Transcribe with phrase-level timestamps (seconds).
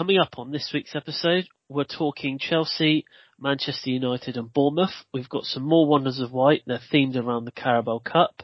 [0.00, 3.04] coming up on this week's episode, we're talking Chelsea,
[3.38, 5.04] Manchester United and Bournemouth.
[5.12, 6.62] We've got some more Wonders of White.
[6.66, 8.42] They're themed around the Carabao Cup.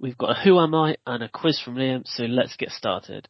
[0.00, 3.28] We've got a Who Am I and a quiz from Liam, so let's get started.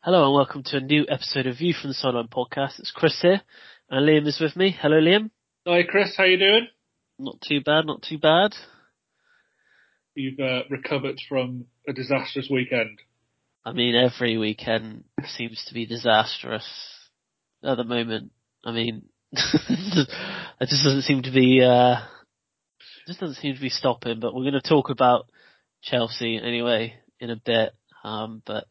[0.00, 2.80] Hello and welcome to a new episode of View from the Sideline podcast.
[2.80, 3.42] It's Chris here
[3.90, 4.76] and Liam is with me.
[4.78, 5.30] Hello Liam.
[5.66, 6.68] Hi Chris, how you doing?
[7.18, 8.54] Not too bad, not too bad.
[10.14, 12.98] You've uh, recovered from a disastrous weekend.
[13.64, 16.66] I mean, every weekend seems to be disastrous
[17.62, 18.32] at the moment.
[18.64, 21.96] I mean, it just doesn't seem to be, uh,
[23.06, 25.26] just doesn't seem to be stopping, but we're going to talk about
[25.82, 27.72] Chelsea anyway in a bit.
[28.04, 28.66] Um, but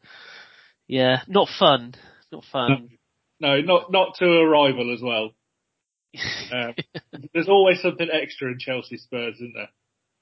[0.86, 1.94] yeah, not fun.
[2.32, 2.97] Not fun.
[3.40, 5.30] No, not not to a rival as well.
[6.50, 6.74] Um,
[7.34, 9.68] there's always something extra in Chelsea Spurs, isn't there?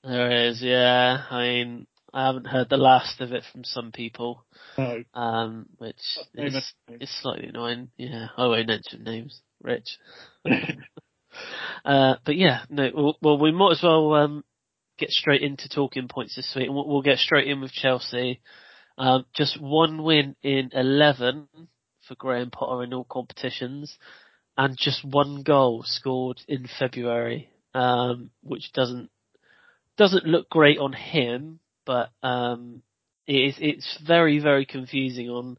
[0.02, 1.22] There is, yeah.
[1.30, 4.44] I mean, I haven't heard the last of it from some people.
[4.76, 5.04] No.
[5.14, 6.02] Um, which
[6.34, 7.90] is, is slightly annoying.
[7.96, 9.40] Yeah, I won't mention names.
[9.62, 9.98] Rich.
[11.84, 14.44] uh, but yeah, no, well, well, we might as well, um,
[14.98, 18.40] get straight into talking points this week and we'll, we'll get straight in with Chelsea.
[18.98, 21.48] Um, just one win in 11
[22.06, 23.96] for Graham Potter in all competitions
[24.56, 29.10] and just one goal scored in February, um, which doesn't,
[29.96, 32.82] doesn't look great on him, but, um,
[33.26, 35.58] it is, it's very, very confusing on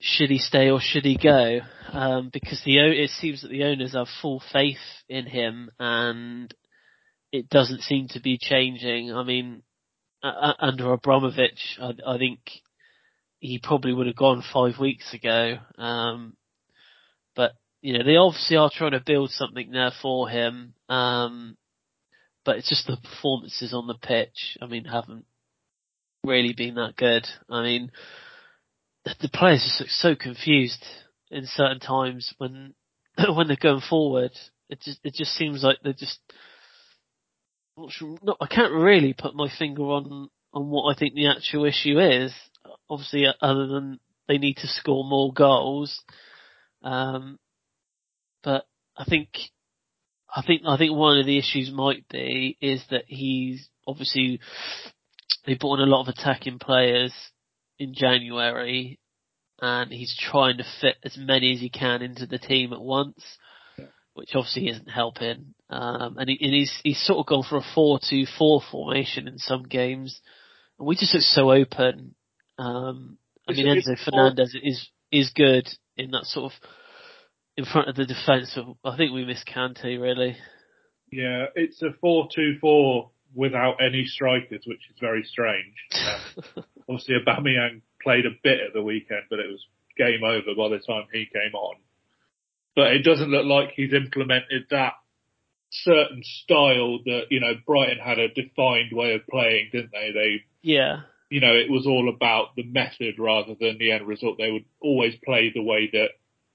[0.00, 1.60] should he stay or should he go?
[1.92, 6.52] Um, because the, it seems that the owners have full faith in him and
[7.32, 9.12] it doesn't seem to be changing.
[9.12, 9.62] I mean,
[10.22, 12.40] uh, under Abramovich, I, I, think
[13.40, 15.56] he probably would have gone five weeks ago.
[15.76, 16.36] Um,
[17.34, 20.74] but you know, they obviously are trying to build something there for him.
[20.88, 21.56] Um,
[22.44, 24.58] but it's just the performances on the pitch.
[24.62, 25.24] I mean, haven't
[26.24, 27.26] really been that good.
[27.48, 27.90] I mean,
[29.04, 30.84] the, the players just look so confused
[31.30, 32.74] in certain times when
[33.34, 34.32] when they're going forward.
[34.68, 36.18] It just it just seems like they're just
[38.22, 41.98] not, I can't really put my finger on on what I think the actual issue
[41.98, 42.32] is.
[42.90, 46.02] Obviously, other than they need to score more goals.
[46.82, 47.38] Um,
[48.42, 49.28] but I think,
[50.34, 54.40] I think, I think one of the issues might be is that he's obviously
[55.46, 57.14] they brought in a lot of attacking players
[57.78, 58.98] in January,
[59.62, 63.24] and he's trying to fit as many as he can into the team at once
[64.14, 65.54] which obviously isn't helping.
[65.68, 69.62] Um, and, he, and he's he's sort of gone for a four-two-four formation in some
[69.62, 70.20] games,
[70.78, 72.14] and we just look so open.
[72.60, 76.58] Um, I mean, Enzo Fernandez is is good in that sort of
[77.56, 78.56] in front of the defence.
[78.84, 80.36] I think we miss Kante really.
[81.10, 85.74] Yeah, it's a four-two-four without any strikers, which is very strange.
[86.56, 89.64] Um, obviously, Aubameyang played a bit at the weekend, but it was
[89.96, 91.76] game over by the time he came on
[92.74, 94.94] but it doesn't look like he's implemented that
[95.70, 100.12] certain style that, you know, Brighton had a defined way of playing, didn't they?
[100.12, 104.36] They, yeah, you know, it was all about the method rather than the end result.
[104.36, 106.10] They would always play the way that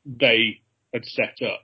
[0.05, 0.61] they
[0.93, 1.61] had set up.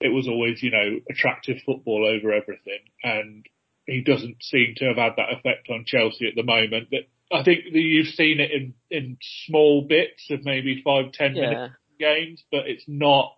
[0.00, 2.80] It was always, you know, attractive football over everything.
[3.02, 3.44] And
[3.86, 6.88] he doesn't seem to have had that effect on Chelsea at the moment.
[6.90, 11.42] But I think you've seen it in, in small bits of maybe five, ten yeah.
[11.42, 13.32] minute games, but it's not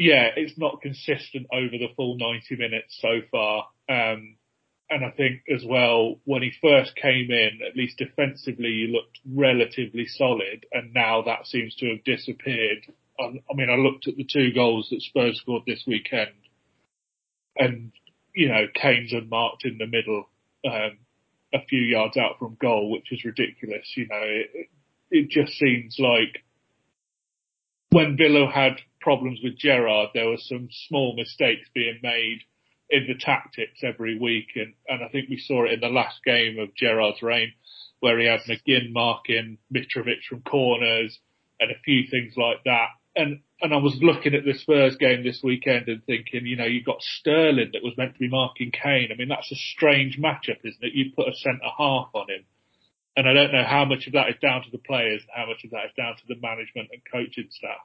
[0.00, 3.66] yeah, it's not consistent over the full 90 minutes so far.
[3.86, 4.36] Um,
[4.90, 9.20] and I think as well, when he first came in, at least defensively, he looked
[9.24, 12.92] relatively solid, and now that seems to have disappeared.
[13.18, 16.32] I, I mean, I looked at the two goals that Spurs scored this weekend,
[17.56, 17.92] and
[18.34, 20.28] you know, Kane's unmarked in the middle,
[20.64, 20.98] um,
[21.54, 23.92] a few yards out from goal, which is ridiculous.
[23.96, 24.68] You know, it,
[25.10, 26.42] it just seems like
[27.90, 32.40] when Villa had problems with Gerrard, there were some small mistakes being made
[32.90, 34.48] in the tactics every week.
[34.56, 37.52] And, and I think we saw it in the last game of Gerrard's reign
[38.00, 41.18] where he had McGinn marking Mitrovic from corners
[41.58, 42.88] and a few things like that.
[43.14, 46.64] And, and I was looking at the Spurs game this weekend and thinking, you know,
[46.64, 49.10] you've got Sterling that was meant to be marking Kane.
[49.12, 50.94] I mean, that's a strange matchup, isn't it?
[50.94, 52.44] You put a centre half on him.
[53.16, 55.46] And I don't know how much of that is down to the players and how
[55.46, 57.84] much of that is down to the management and coaching staff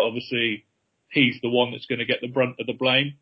[0.00, 0.64] obviously
[1.10, 3.14] he's the one that's going to get the brunt of the blame.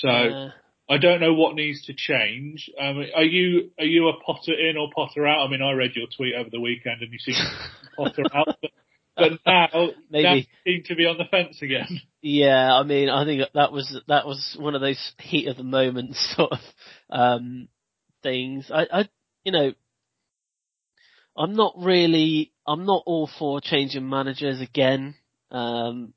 [0.00, 0.50] So
[0.88, 2.70] I don't know what needs to change.
[2.80, 5.46] Um, are you are you a Potter in or Potter out?
[5.46, 7.34] I mean, I read your tweet over the weekend and you seem
[7.96, 8.56] Potter out.
[8.60, 8.70] But
[9.16, 10.22] but now, Maybe.
[10.22, 12.00] now you seem to be on the fence again.
[12.20, 15.62] Yeah, I mean, I think that was that was one of those heat of the
[15.62, 16.58] moment sort of
[17.08, 17.68] um,
[18.22, 18.70] things.
[18.72, 19.08] I, I,
[19.44, 19.72] you know,
[21.36, 25.14] I'm not really, I'm not all for changing managers again.
[25.50, 26.14] Um,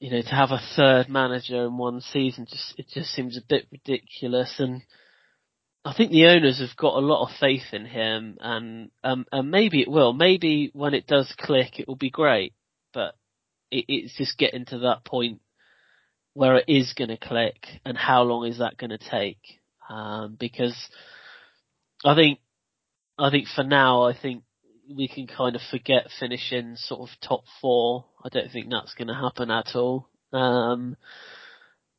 [0.00, 3.42] you know, to have a third manager in one season just it just seems a
[3.46, 4.82] bit ridiculous and
[5.84, 9.50] I think the owners have got a lot of faith in him and um and
[9.50, 10.14] maybe it will.
[10.14, 12.54] Maybe when it does click it will be great.
[12.94, 13.14] But
[13.70, 15.40] it, it's just getting to that point
[16.32, 19.60] where it is gonna click and how long is that gonna take?
[19.88, 20.76] Um because
[22.06, 22.40] I think
[23.18, 24.44] I think for now I think
[24.96, 28.04] we can kind of forget finishing sort of top four.
[28.24, 30.08] I don't think that's going to happen at all.
[30.32, 30.96] Um,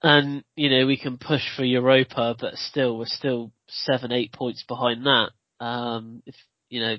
[0.04, 4.64] and you know we can push for Europa, but still we're still seven, eight points
[4.68, 5.30] behind that.
[5.64, 6.36] Um, if
[6.70, 6.98] you know,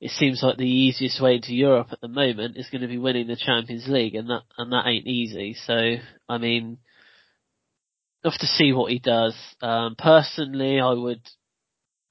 [0.00, 2.98] it seems like the easiest way into Europe at the moment is going to be
[2.98, 5.54] winning the Champions League, and that and that ain't easy.
[5.66, 5.96] So
[6.28, 6.78] I mean,
[8.24, 9.36] have to see what he does.
[9.60, 11.20] Um, personally, I would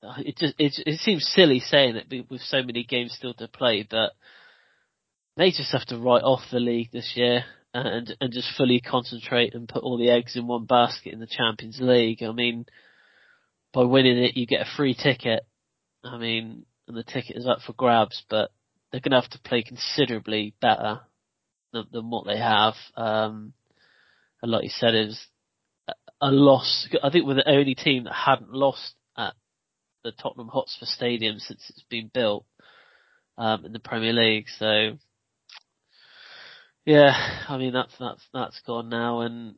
[0.01, 3.85] it just it, it seems silly saying it with so many games still to play,
[3.89, 4.11] but
[5.37, 7.43] they just have to write off the league this year
[7.73, 11.27] and and just fully concentrate and put all the eggs in one basket in the
[11.27, 12.23] Champions League.
[12.23, 12.65] I mean,
[13.73, 15.45] by winning it, you get a free ticket.
[16.03, 18.51] I mean, and the ticket is up for grabs, but
[18.91, 21.01] they're going to have to play considerably better
[21.71, 22.73] than, than what they have.
[22.97, 23.53] Um,
[24.41, 25.27] and like you said, it was
[26.19, 26.89] a loss.
[27.01, 28.95] I think we're the only team that hadn't lost
[30.03, 32.45] the Tottenham Hotspur Stadium since it's been built
[33.37, 34.47] um, in the Premier League.
[34.57, 34.97] So
[36.85, 37.13] yeah,
[37.47, 39.55] I mean that's that's that's gone now, and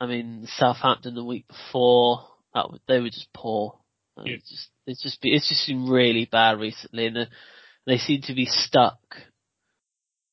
[0.00, 3.78] I mean Southampton the week before that they were just poor.
[4.24, 4.34] Yeah.
[4.34, 7.28] It's just it's just it's just been really bad recently, and
[7.86, 9.00] they seem to be stuck,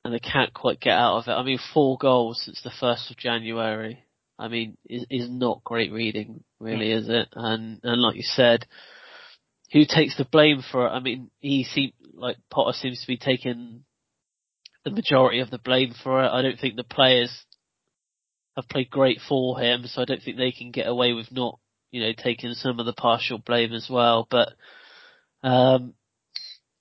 [0.04, 1.32] and they can't quite get out of it.
[1.32, 4.04] I mean, four goals since the first of January.
[4.40, 6.98] I mean, is is not great reading, really, yeah.
[6.98, 7.28] is it?
[7.34, 8.68] And and like you said,
[9.72, 10.92] who takes the blame for it?
[10.92, 13.84] I mean, he seems like Potter seems to be taking
[14.84, 16.30] the majority of the blame for it.
[16.30, 17.46] I don't think the players
[18.56, 21.60] have played great for him, so I don't think they can get away with not,
[21.92, 24.28] you know, taking some of the partial blame as well.
[24.30, 24.54] But
[25.44, 25.94] um,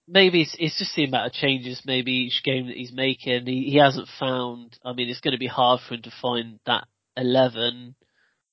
[0.08, 1.82] maybe it's, it's just the amount of changes.
[1.84, 4.78] Maybe each game that he's making, he, he hasn't found.
[4.84, 6.86] I mean, it's going to be hard for him to find that
[7.16, 7.94] eleven,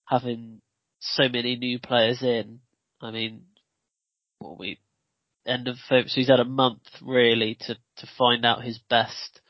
[0.05, 0.61] having
[0.99, 2.59] so many new players in.
[3.01, 3.43] I mean,
[4.43, 4.79] what we
[5.45, 9.41] end of February, so he's had a month really to to find out his best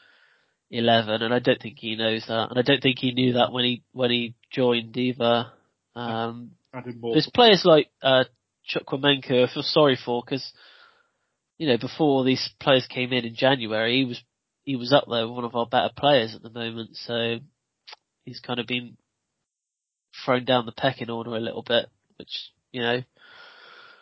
[0.72, 3.52] eleven, and I don't think he knows that, and I don't think he knew that
[3.52, 5.52] when he when he joined either.
[5.96, 6.52] Um,
[7.14, 8.24] there's players like uh,
[9.44, 10.52] I feel sorry for because
[11.58, 14.24] you know before these players came in in January, he was
[14.64, 17.38] he was up there with one of our better players at the moment, so
[18.26, 18.98] he's kind of been
[20.26, 21.88] thrown down the pecking order a little bit,
[22.18, 23.04] which you know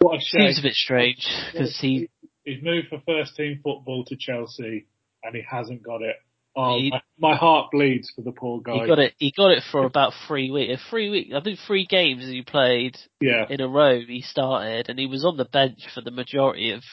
[0.02, 0.48] what a shame.
[0.48, 2.10] Seems a bit strange because he
[2.44, 4.88] he's moved for first team football to Chelsea
[5.24, 6.16] and he hasn't got it.
[6.54, 8.82] Oh, he, my, my, heart bleeds for the poor guy.
[8.82, 9.14] He got it.
[9.18, 10.82] He got it for about three weeks.
[10.90, 11.34] Three weeks.
[11.34, 13.46] I think three games he played yeah.
[13.50, 14.02] in a row.
[14.06, 16.84] He started and he was on the bench for the majority of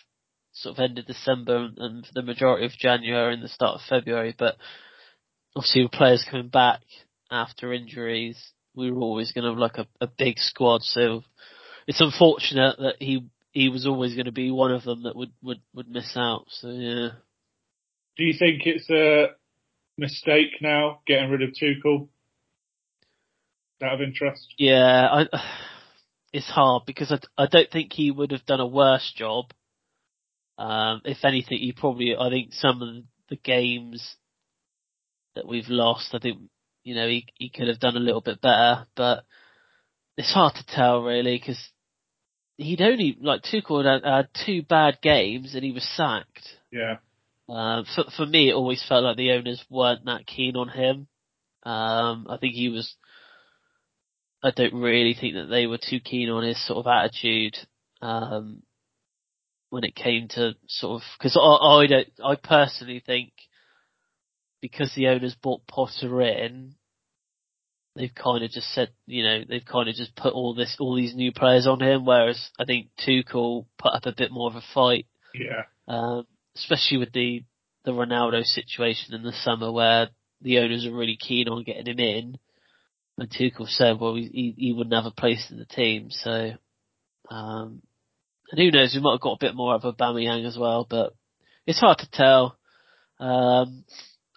[0.52, 3.88] sort of end of December and for the majority of January and the start of
[3.88, 4.32] February.
[4.38, 4.56] But
[5.56, 6.80] obviously, with players coming back
[7.28, 10.82] after injuries, we were always going to have like a, a big squad.
[10.82, 11.24] So
[11.88, 15.32] it's unfortunate that he he was always going to be one of them that would
[15.42, 16.44] would would miss out.
[16.50, 17.08] So yeah.
[18.16, 19.28] Do you think it's a
[19.96, 22.08] mistake now getting rid of Tuchel?
[23.82, 24.54] Out of interest.
[24.58, 25.40] Yeah, I,
[26.32, 29.46] it's hard because I I don't think he would have done a worse job.
[30.58, 34.16] Um, if anything, he probably I think some of the games
[35.36, 36.38] that we've lost, I think
[36.84, 39.24] you know he he could have done a little bit better, but
[40.18, 41.70] it's hard to tell really because
[42.58, 46.46] he'd only like Tuchel had, had two bad games and he was sacked.
[46.70, 46.96] Yeah.
[47.48, 51.06] Uh, for for me, it always felt like the owners weren't that keen on him.
[51.62, 52.94] Um, I think he was.
[54.42, 57.56] I don't really think that they were too keen on his sort of attitude.
[58.02, 58.62] Um,
[59.70, 63.32] when it came to sort of, because I, I don't, I personally think
[64.62, 66.74] because the owners bought Potter in,
[67.98, 70.94] they've kind of just said, you know, they've kind of just put all this, all
[70.94, 74.56] these new players on him, whereas I think Tuchel put up a bit more of
[74.56, 75.06] a fight.
[75.34, 75.64] Yeah.
[75.88, 76.26] Um,
[76.56, 77.44] especially with the,
[77.84, 80.08] the Ronaldo situation in the summer where
[80.40, 82.38] the owners are really keen on getting him in.
[83.18, 86.52] And Tuchel said, well, he, he wouldn't have a place in the team, so,
[87.30, 87.82] um,
[88.50, 90.86] and who knows, we might have got a bit more of a Aubameyang as well,
[90.88, 91.14] but
[91.66, 92.56] it's hard to tell.
[93.18, 93.84] Um,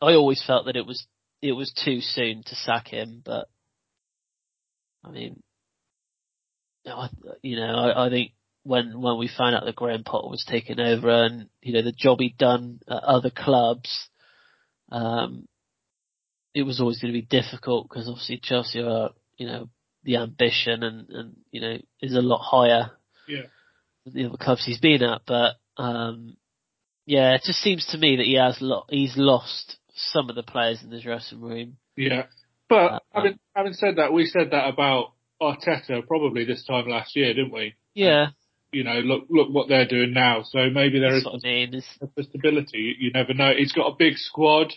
[0.01, 1.05] I always felt that it was
[1.41, 3.47] it was too soon to sack him, but
[5.03, 5.41] I mean,
[6.85, 7.09] I,
[7.41, 8.31] you know, I, I think
[8.63, 11.91] when when we found out that Graham Potter was taking over and you know the
[11.91, 14.09] job he'd done at other clubs,
[14.91, 15.47] um,
[16.53, 19.69] it was always going to be difficult because obviously Chelsea are you know
[20.03, 22.91] the ambition and and you know is a lot higher
[23.27, 23.43] Yeah.
[24.05, 26.35] than the other clubs he's been at, but um,
[27.05, 30.43] yeah, it just seems to me that he has lo- he's lost some of the
[30.43, 31.77] players in the dressing room.
[31.95, 32.25] Yeah.
[32.69, 37.15] But Uh, having having said that, we said that about Arteta probably this time last
[37.15, 37.75] year, didn't we?
[37.93, 38.27] Yeah,
[38.71, 40.43] You know, look look what they're doing now.
[40.43, 41.73] So maybe there that's is I mean.
[41.73, 42.95] It's, some stability.
[42.99, 43.51] You, never know.
[43.57, 44.73] He's got a big squad.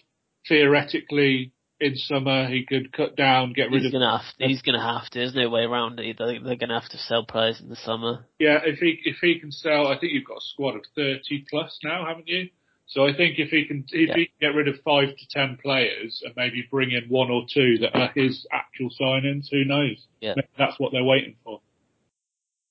[0.49, 3.93] Theoretically, in summer he could cut down, get rid he's of.
[3.93, 5.19] gonna have to, he's gonna have to.
[5.19, 6.17] There's no way around it.
[6.19, 8.27] They're, they're gonna have to sell players in the summer.
[8.39, 11.45] Yeah, if he if he can sell, I think you've got a squad of thirty
[11.49, 12.49] plus now, haven't you?
[12.95, 14.15] So I think if he can if Yeah.
[14.15, 17.45] he can get rid of five to ten players and maybe bring in one or
[17.53, 20.07] two that are his actual signings, who knows?
[20.21, 20.35] Yeah.
[20.37, 21.61] Maybe that's what they're waiting for.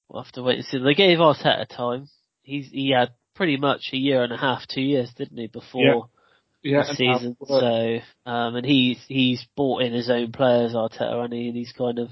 [0.07, 0.77] We'll have to wait and see.
[0.79, 2.07] They gave Arteta time.
[2.41, 6.09] He's he had pretty much a year and a half, two years, didn't he, before
[6.61, 7.35] Yeah, the season?
[7.45, 11.73] So, um, and he's he's bought in his own players, Arteta, and, he, and he's
[11.73, 12.09] kind of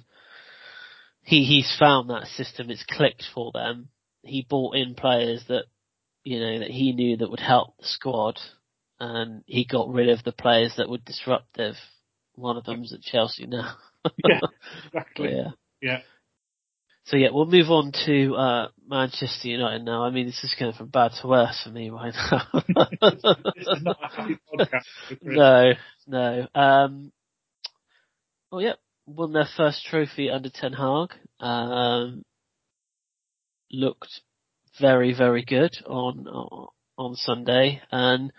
[1.23, 2.69] he he's found that system.
[2.69, 3.87] It's clicked for them.
[4.23, 5.65] He bought in players that
[6.23, 8.39] you know that he knew that would help the squad,
[8.99, 11.75] and he got rid of the players that were disruptive.
[12.35, 13.75] One of them's at Chelsea now.
[14.27, 14.39] yeah,
[14.87, 15.35] exactly.
[15.35, 15.51] yeah.
[15.81, 15.99] Yeah.
[17.05, 20.03] So yeah, we'll move on to uh, Manchester United now.
[20.03, 22.63] I mean, this is going from bad to worse for me right now.
[23.55, 24.85] This is not a happy podcast.
[25.21, 25.71] No,
[26.07, 26.47] no.
[26.53, 27.11] Um,
[28.51, 28.73] well, yeah,
[29.07, 31.13] won their first trophy under Ten Hag.
[31.39, 32.23] Um,
[33.71, 34.21] looked
[34.81, 36.27] very, very good on
[36.97, 38.31] on Sunday, and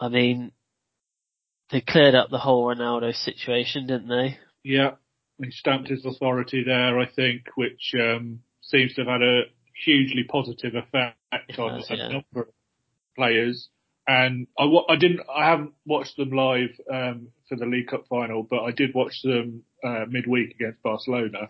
[0.00, 0.52] I mean,
[1.70, 4.38] they cleared up the whole Ronaldo situation, didn't they?
[4.64, 4.92] Yeah,
[5.38, 9.42] he stamped his authority there, I think, which um, seems to have had a
[9.84, 11.16] hugely positive effect
[11.48, 12.08] It on has, a yeah.
[12.08, 12.48] number of
[13.16, 13.68] players.
[14.06, 18.42] And I, I didn't, I haven't watched them live um, for the League Cup final,
[18.42, 21.48] but I did watch them uh, midweek against Barcelona.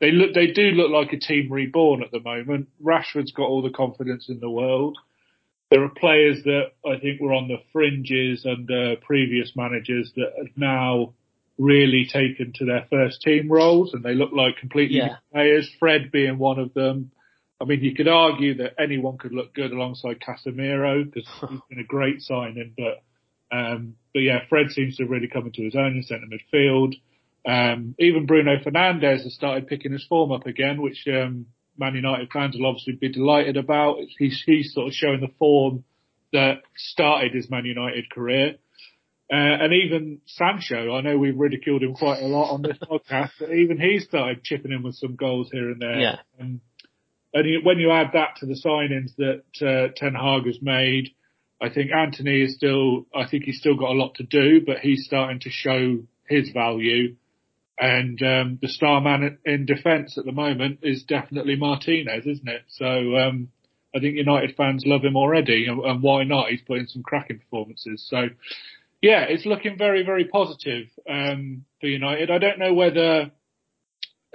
[0.00, 2.68] They look, they do look like a team reborn at the moment.
[2.82, 4.98] Rashford's got all the confidence in the world.
[5.70, 10.56] There are players that I think were on the fringes under previous managers that have
[10.56, 11.14] now
[11.58, 15.06] really taken to their first team roles and they look like completely Yeah.
[15.06, 15.70] new players.
[15.78, 17.12] Fred being one of them.
[17.60, 21.78] I mean, you could argue that anyone could look good alongside Casemiro because he's been
[21.80, 23.02] a great signing, but
[23.56, 26.94] um, but yeah, Fred seems to have really come into his own in centre midfield.
[27.46, 31.46] Um, even Bruno Fernandes has started picking his form up again, which um,
[31.76, 33.98] Man United fans will obviously be delighted about.
[34.18, 35.84] He's he's sort of showing the form
[36.32, 38.56] that started his Man United career.
[39.32, 43.30] Uh, and even Sancho, I know we've ridiculed him quite a lot on this podcast,
[43.40, 45.98] but even he started chipping in with some goals here and there.
[45.98, 46.16] Yeah.
[46.40, 46.60] Um,
[47.32, 51.14] and you, when you add that to the signings that uh, Ten Hag has made,
[51.60, 54.78] I think Antony is still, I think he's still got a lot to do, but
[54.78, 57.16] he's starting to show his value.
[57.78, 62.62] And um, the star man in defence at the moment is definitely Martinez, isn't it?
[62.68, 63.48] So um,
[63.94, 66.50] I think United fans love him already, and, and why not?
[66.50, 68.06] He's put in some cracking performances.
[68.08, 68.28] So
[69.02, 72.30] yeah, it's looking very, very positive um, for United.
[72.30, 73.32] I don't know whether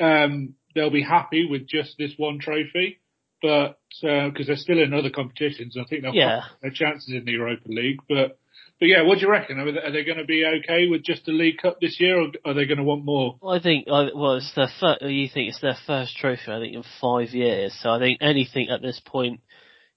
[0.02, 3.00] um, they'll be happy with just this one trophy,
[3.42, 6.42] but because they're still in other competitions, I think they'll Yeah.
[6.42, 8.00] have their chances in the Europa League.
[8.08, 8.38] But
[8.80, 9.60] but yeah, what do you reckon?
[9.60, 12.54] Are they, going to be okay with just the League Cup this year, or are
[12.54, 13.38] they going to want more?
[13.42, 16.76] Well, I think, well, it's their first, you think it's their first trophy, I think,
[16.76, 17.78] in five years.
[17.82, 19.42] So I think anything at this point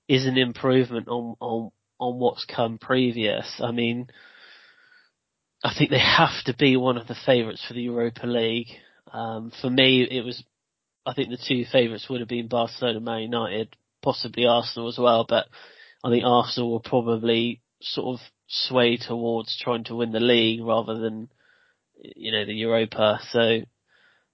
[0.09, 1.71] is an improvement on, on,
[2.01, 3.61] on what's come previous.
[3.63, 4.09] I mean,
[5.63, 8.69] I think they have to be one of the favourites for the Europa League.
[9.13, 10.43] Um, for me, it was,
[11.07, 15.25] I think the two favourites would have been Barcelona, Man United, possibly Arsenal as well,
[15.29, 15.47] but
[16.03, 20.99] I think Arsenal will probably sort of sway towards trying to win the league rather
[20.99, 21.29] than,
[22.17, 23.19] you know, the Europa.
[23.31, 23.61] So,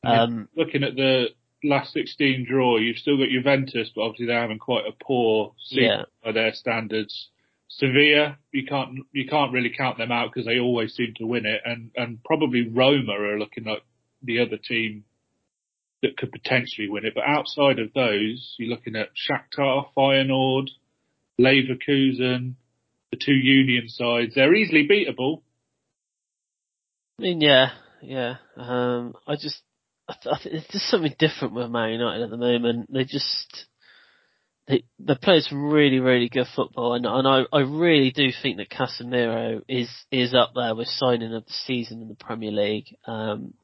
[0.04, 1.28] um, Looking at the
[1.62, 5.84] last 16 draw, you've still got Juventus, but obviously they're having quite a poor season
[5.84, 6.02] Yeah.
[6.24, 7.28] by their standards.
[7.68, 11.44] Sevilla, you can't you can't really count them out because they always seem to win
[11.46, 13.82] it, and and probably Roma are looking like
[14.22, 15.04] the other team
[16.02, 17.14] that could potentially win it.
[17.14, 20.70] But outside of those, you're looking at Shakhtar, Feyenoord,
[21.38, 22.54] Leverkusen,
[23.10, 24.34] the two Union sides.
[24.34, 25.42] They're easily beatable.
[27.18, 27.70] I mean, yeah,
[28.02, 28.36] yeah.
[28.56, 29.60] Um, I just,
[30.08, 32.92] I, th- I think there's just something different with Man United at the moment.
[32.92, 33.66] They just,
[34.68, 38.58] they, they play some really, really good football, and, and I, I really do think
[38.58, 42.94] that Casemiro is is up there with signing of the season in the Premier League.
[43.06, 43.54] Um,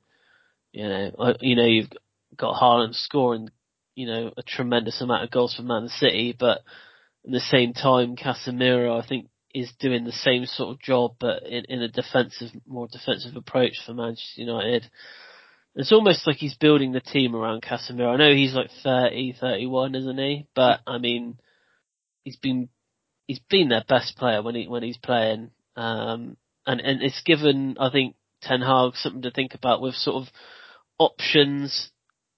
[0.72, 1.92] you know, I, you know, you've
[2.36, 3.50] got Haaland scoring,
[3.94, 6.62] you know, a tremendous amount of goals for Man City, but
[7.24, 11.44] at the same time, Casemiro, I think, is doing the same sort of job, but
[11.44, 14.90] in, in a defensive, more defensive approach for Manchester United.
[15.76, 18.12] It's almost like he's building the team around Casemiro.
[18.12, 20.46] I know he's like 30, 31, isn't he?
[20.54, 21.38] But I mean,
[22.25, 22.68] he's been
[23.26, 25.50] he's been their best player when he when he's playing.
[25.76, 30.23] Um, and and it's given I think Ten Hag something to think about with sort
[30.23, 30.32] of
[30.99, 31.90] options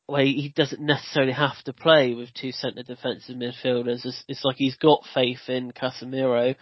[0.06, 4.04] where he doesn't necessarily have to play with two centre defensive midfielders.
[4.04, 6.54] It's, it's like he's got faith in Casemiro,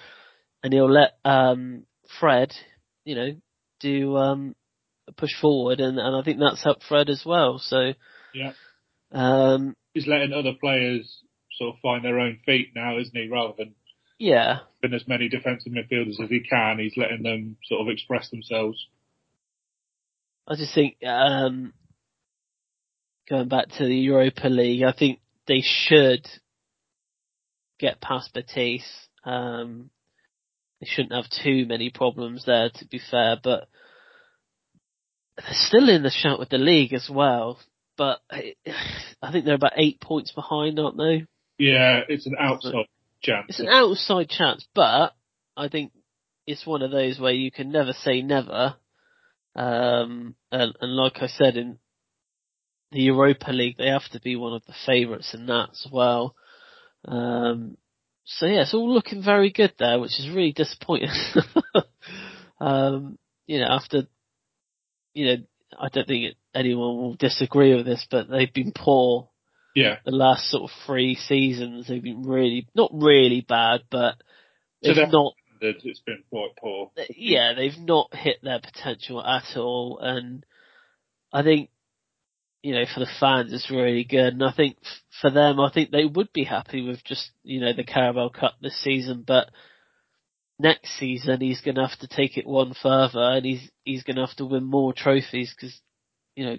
[0.64, 1.84] and he'll let um,
[2.18, 2.52] Fred,
[3.04, 3.36] you know,
[3.80, 4.56] do um,
[5.16, 7.58] push forward, and, and I think that's helped Fred as well.
[7.58, 7.92] So
[8.32, 8.52] yeah,
[9.12, 11.20] um, he's letting other players
[11.58, 13.28] sort of find their own feet now, isn't he?
[13.28, 13.74] Rather than
[14.18, 18.30] yeah, been as many defensive midfielders as he can, he's letting them sort of express
[18.30, 18.88] themselves.
[20.48, 21.74] I just think um,
[23.28, 26.26] going back to the Europa League, I think they should
[27.78, 28.82] get past Betis.
[29.24, 29.90] Um,
[30.80, 33.68] they shouldn't have too many problems there, to be fair, but
[35.36, 37.58] they're still in the shout with the league as well.
[37.96, 41.26] But I think they're about eight points behind, aren't they?
[41.58, 42.86] Yeah, it's an outside
[43.22, 43.46] chance.
[43.48, 45.14] It's an outside chance, but
[45.56, 45.92] I think
[46.46, 48.76] it's one of those where you can never say never.
[49.56, 51.78] Um, and, and like I said in
[52.90, 56.34] the Europa League, they have to be one of the favourites in that as well.
[57.06, 57.76] Um,
[58.24, 61.10] so yeah, it's all looking very good there, which is really disappointing.
[62.60, 64.04] um, you know, after
[65.12, 65.36] you know,
[65.78, 69.30] I don't think anyone will disagree with this, but they've been poor.
[69.74, 69.96] Yeah.
[70.04, 74.16] The last sort of three seasons, they've been really, not really bad, but
[74.82, 75.34] they've so not.
[75.60, 76.90] It's been quite poor.
[77.16, 80.44] Yeah, they've not hit their potential at all, and
[81.32, 81.70] I think,
[82.64, 84.78] you know, for the fans, it's really good, and I think
[85.20, 88.54] for them, I think they would be happy with just, you know, the Carabao Cup
[88.62, 89.50] this season, but
[90.58, 94.16] next season he's going to have to take it one further and he's he's going
[94.16, 95.80] to have to win more trophies because
[96.36, 96.56] you know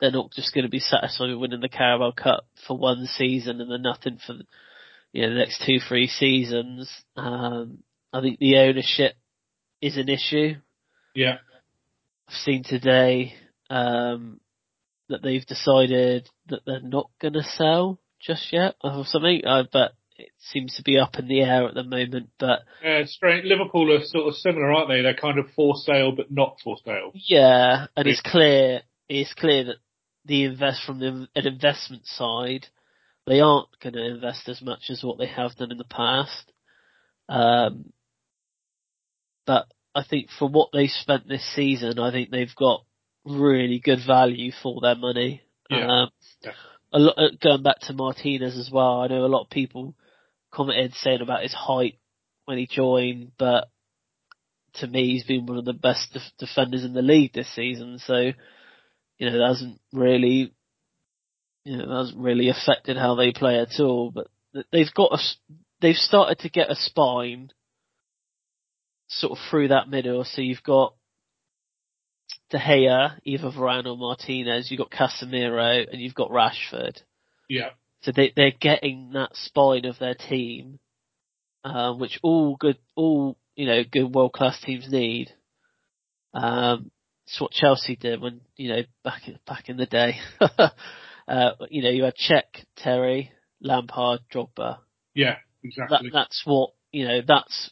[0.00, 3.60] they're not just going to be satisfied with winning the Carabao Cup for one season
[3.60, 4.34] and then nothing for
[5.12, 6.90] you know the next two three seasons.
[7.16, 7.78] Um,
[8.12, 9.14] I think the ownership
[9.80, 10.56] is an issue.
[11.14, 11.38] Yeah,
[12.28, 13.34] I've seen today
[13.70, 14.40] um,
[15.08, 19.42] that they've decided that they're not going to sell just yet or something.
[19.44, 23.02] Uh, but it seems to be up in the air at the moment, but yeah,
[23.06, 23.44] strange.
[23.44, 25.02] Liverpool are sort of similar, aren't they?
[25.02, 27.12] They're kind of for sale, but not for sale.
[27.14, 29.76] Yeah, and it's clear it's clear that
[30.24, 32.66] the invest from the, an investment side,
[33.26, 36.52] they aren't going to invest as much as what they have done in the past.
[37.28, 37.92] Um,
[39.46, 42.84] but I think for what they spent this season, I think they've got
[43.24, 45.42] really good value for their money.
[45.70, 45.86] Yeah.
[45.86, 46.10] Um,
[46.92, 49.94] a lot, going back to Martinez as well, I know a lot of people
[50.52, 51.98] commented saying about his height
[52.44, 53.68] when he joined, but
[54.74, 57.98] to me, he's been one of the best def- defenders in the league this season.
[57.98, 58.32] So,
[59.18, 60.52] you know, that hasn't really,
[61.64, 64.10] you know, that hasn't really affected how they play at all.
[64.10, 64.28] But
[64.72, 65.18] they've got a,
[65.80, 67.50] they've started to get a spine
[69.08, 70.24] sort of through that middle.
[70.24, 70.94] So you've got
[72.52, 74.70] De Gea, either Varane or Martinez.
[74.70, 77.00] You've got Casemiro, and you've got Rashford.
[77.48, 77.70] Yeah.
[78.02, 80.78] So they they're getting that spine of their team,
[81.64, 85.30] um, which all good, all you know, good world class teams need.
[86.34, 86.90] Um,
[87.26, 90.16] it's what Chelsea did when you know back back in the day.
[90.40, 94.78] uh, you know, you had Cech, Terry, Lampard, Drogba.
[95.14, 96.10] Yeah, exactly.
[96.10, 97.20] That, that's what you know.
[97.26, 97.70] That's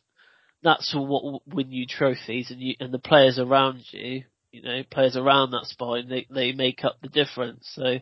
[0.63, 4.25] that's what will win you trophies, and you and the players around you.
[4.53, 7.71] You know, players around that spine, they they make up the difference.
[7.75, 7.99] So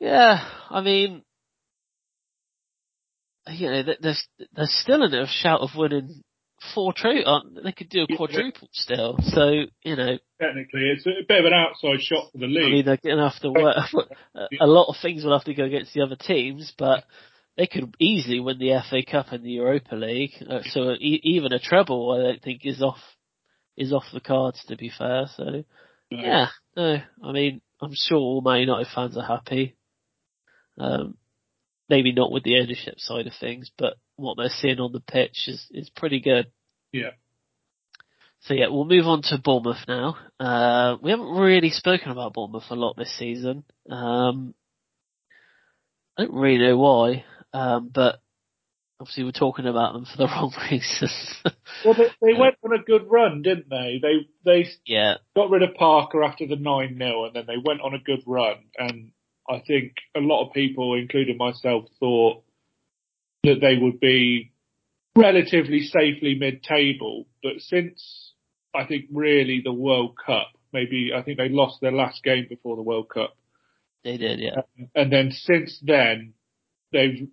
[0.00, 1.22] yeah, I mean,
[3.48, 6.22] you know, there's there's still a shout of winning
[6.74, 7.26] four trophies.
[7.62, 9.18] They could do a quadruple still.
[9.22, 12.64] So you know, technically, it's a bit of an outside shot for the league.
[12.64, 13.76] I mean, they're going to have to work.
[14.60, 17.04] a lot of things will have to go against the other teams, but
[17.56, 20.32] they could easily win the FA Cup and the Europa League.
[20.48, 22.98] Uh, so even a treble, I don't think is off
[23.76, 24.64] is off the cards.
[24.68, 25.64] To be fair, so
[26.10, 29.76] yeah, no, I mean, I'm sure all Man United fans are happy.
[30.78, 31.16] Um,
[31.88, 35.48] maybe not with the ownership side of things, but what they're seeing on the pitch
[35.48, 36.46] is, is pretty good.
[36.92, 37.10] Yeah.
[38.42, 40.16] So yeah, we'll move on to Bournemouth now.
[40.40, 43.64] Uh, we haven't really spoken about Bournemouth a lot this season.
[43.90, 44.54] Um,
[46.16, 47.24] I don't really know why.
[47.52, 48.20] Um, but
[49.02, 51.34] obviously we're talking about them for the wrong reasons.
[51.84, 54.00] well, they, they went on a good run, didn't they?
[54.00, 57.80] They they yeah got rid of Parker after the nine 0 and then they went
[57.80, 58.56] on a good run.
[58.78, 59.10] And
[59.48, 62.44] I think a lot of people, including myself, thought
[63.42, 64.52] that they would be
[65.16, 67.26] relatively safely mid-table.
[67.42, 68.32] But since
[68.72, 72.76] I think really the World Cup, maybe I think they lost their last game before
[72.76, 73.36] the World Cup.
[74.04, 74.62] They did, yeah.
[74.94, 76.34] And then since then,
[76.92, 77.28] they've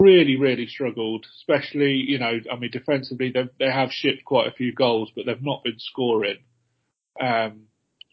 [0.00, 4.72] really, really struggled, especially, you know, I mean, defensively, they have shipped quite a few
[4.72, 6.38] goals, but they've not been scoring.
[7.20, 7.64] Um,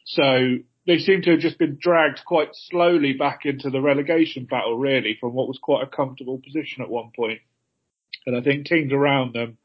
[0.06, 4.78] so they seem to have just been dragged quite slowly back into the relegation battle,
[4.78, 7.40] really, from what was quite a comfortable position at one point.
[8.26, 9.58] And I think teams around them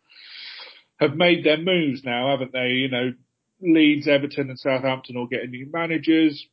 [0.99, 2.69] have made their moves now, haven't they?
[2.69, 3.13] You know,
[3.63, 6.47] Leeds, Everton and Southampton all getting new managers.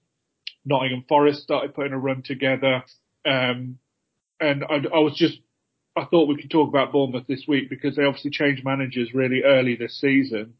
[0.65, 2.84] Nottingham Forest started putting a run together.
[3.25, 3.80] Um,
[4.39, 5.39] and I, I was just
[5.97, 9.41] I thought we could talk about Bournemouth this week because they obviously changed managers really
[9.43, 10.53] early this season.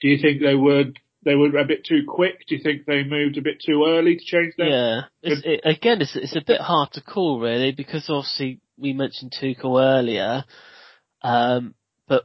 [0.00, 2.46] Do you think they would they were a bit too quick?
[2.46, 4.68] Do you think they moved a bit too early to change them?
[4.68, 8.92] Yeah, it's, it, again, it's it's a bit hard to call really because obviously we
[8.92, 10.44] mentioned Tuchel earlier,
[11.22, 11.74] um,
[12.06, 12.24] but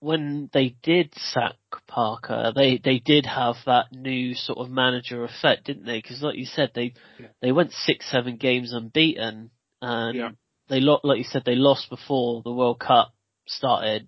[0.00, 1.56] when they did sack
[1.86, 5.98] Parker, they they did have that new sort of manager effect, didn't they?
[5.98, 7.28] Because like you said, they yeah.
[7.40, 10.30] they went six seven games unbeaten, and yeah
[10.70, 13.12] they lo- like you said, they lost before the World Cup
[13.46, 14.06] started,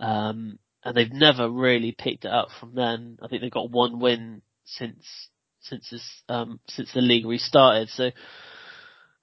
[0.00, 3.18] um, and they've never really picked it up from then.
[3.22, 5.06] I think they've got one win since
[5.60, 7.88] since this um, since the league restarted.
[7.90, 8.10] So,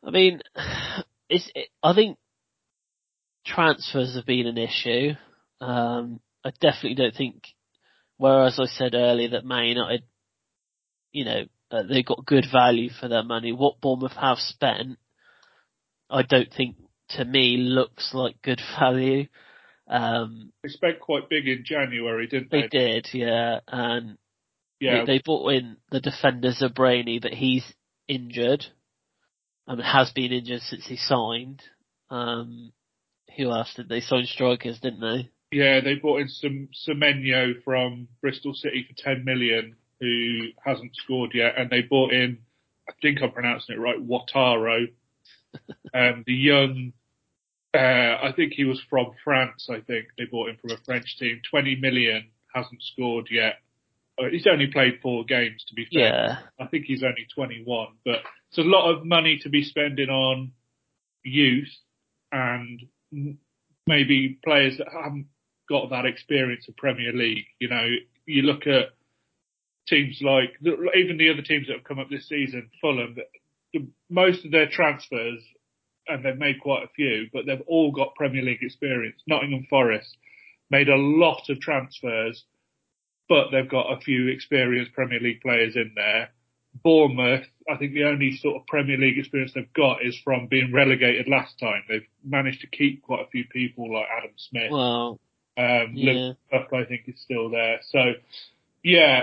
[0.04, 0.42] I mean,
[1.30, 2.18] it's it, I think
[3.46, 5.12] transfers have been an issue.
[5.60, 7.44] Um, I definitely don't think.
[8.18, 10.04] Whereas I said earlier that Man United,
[11.12, 13.52] you know, uh, they got good value for their money.
[13.52, 14.98] What Bournemouth have spent
[16.10, 16.78] I don't think
[17.10, 19.28] to me looks like good value.
[19.88, 22.62] Um, they spent quite big in January, didn't they?
[22.62, 24.18] They did, yeah, and
[24.80, 27.66] yeah, they, brought in the defender Zabarnyi, but he's
[28.08, 28.66] injured.
[29.68, 31.62] Um, has been injured since he signed.
[32.10, 32.72] Um,
[33.36, 35.30] who else did they sign strikers, didn't they?
[35.52, 41.32] Yeah, they brought in some Semenyo from Bristol City for 10 million, who hasn't scored
[41.34, 42.40] yet, and they brought in,
[42.90, 44.88] I think I'm pronouncing it right, Ouattara,
[45.94, 46.94] um, the young,
[47.74, 49.68] uh, I think he was from France.
[49.70, 51.42] I think they bought him from a French team.
[51.50, 53.56] Twenty million, hasn't scored yet.
[54.18, 56.02] Uh, he's only played four games, to be fair.
[56.02, 56.38] Yeah.
[56.60, 60.54] I think he's only 21, but it's a lot of money to be spending on
[61.24, 61.74] youth
[62.32, 62.82] and
[63.86, 65.28] maybe players that haven't
[65.68, 67.46] got that experience of Premier League.
[67.60, 67.86] You know,
[68.26, 68.90] you look at
[69.88, 70.56] teams like
[70.96, 73.16] even the other teams that have come up this season, Fulham
[74.10, 75.42] most of their transfers,
[76.08, 79.22] and they've made quite a few, but they've all got Premier League experience.
[79.28, 80.18] Nottingham Forest
[80.70, 82.44] made a lot of transfers,
[83.28, 86.30] but they've got a few experienced Premier League players in there.
[86.84, 90.74] Bournemouth, I think the only sort of Premier League experience they've got is from being
[90.74, 91.84] relegated last time.
[91.88, 94.72] They've managed to keep quite a few people like Adam Smith.
[94.72, 95.20] Well,
[95.58, 96.34] um, yeah.
[96.52, 97.80] Puck, I think is still there.
[97.90, 98.00] So,
[98.84, 99.22] yeah,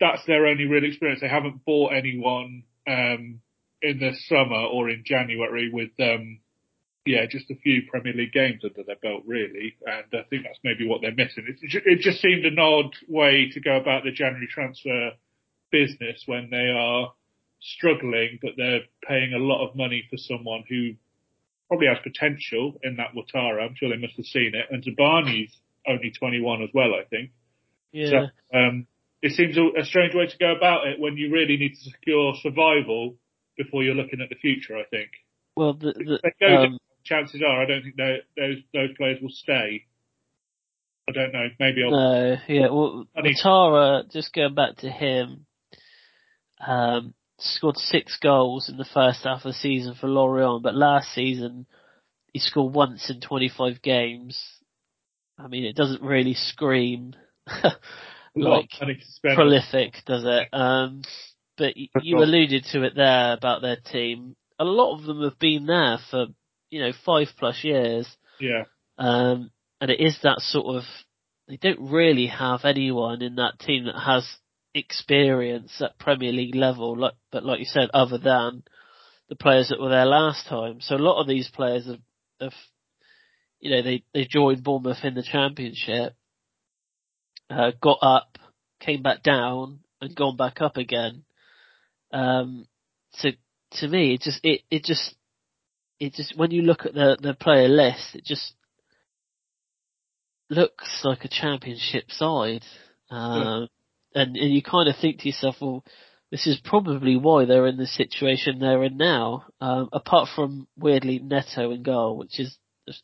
[0.00, 1.20] that's their only real experience.
[1.20, 3.40] They haven't bought anyone um,
[3.84, 6.40] in the summer or in January with, um,
[7.04, 9.76] yeah, just a few Premier League games under their belt, really.
[9.84, 11.44] And I think that's maybe what they're missing.
[11.46, 15.10] It, it just seemed an odd way to go about the January transfer
[15.70, 17.12] business when they are
[17.60, 20.94] struggling, but they're paying a lot of money for someone who
[21.68, 23.68] probably has potential in that Ouattara.
[23.68, 24.66] I'm sure they must have seen it.
[24.70, 25.54] And Zabarnyi's
[25.86, 27.30] only 21 as well, I think.
[27.92, 28.10] Yeah.
[28.10, 28.86] So, um,
[29.20, 31.90] it seems a, a strange way to go about it when you really need to
[31.90, 33.16] secure survival
[33.56, 34.76] before you're looking at the future.
[34.76, 35.10] I think.
[35.56, 39.84] Well, the, the um, chances are I don't think those those players will stay.
[41.08, 41.48] I don't know.
[41.60, 41.90] Maybe I'll.
[41.90, 42.68] No, yeah.
[42.70, 43.06] Well,
[43.42, 45.46] Tara, just going back to him,
[46.66, 51.12] um, scored six goals in the first half of the season for Lorient, but last
[51.12, 51.66] season
[52.32, 54.42] he scored once in 25 games.
[55.38, 57.14] I mean, it doesn't really scream
[58.34, 58.70] like
[59.34, 60.48] prolific, does it?
[60.52, 61.02] Um,
[61.56, 64.36] but you alluded to it there about their team.
[64.58, 66.26] A lot of them have been there for,
[66.70, 68.08] you know, five plus years.
[68.40, 68.64] Yeah.
[68.98, 70.82] Um, and it is that sort of,
[71.48, 74.26] they don't really have anyone in that team that has
[74.74, 78.62] experience at Premier League level, like, but like you said, other than
[79.28, 80.80] the players that were there last time.
[80.80, 82.00] So a lot of these players have,
[82.40, 82.54] have
[83.60, 86.14] you know, they, they joined Bournemouth in the championship,
[87.48, 88.38] uh, got up,
[88.80, 91.24] came back down, and gone back up again.
[92.14, 92.66] Um,
[93.14, 93.30] so
[93.80, 95.14] to me, it just it it just
[95.98, 98.54] it just when you look at the the player list, it just
[100.48, 102.64] looks like a championship side,
[103.10, 103.66] uh,
[104.14, 105.84] and and you kind of think to yourself, well,
[106.30, 109.46] this is probably why they're in the situation they're in now.
[109.60, 112.56] Um, apart from weirdly Neto and goal, which is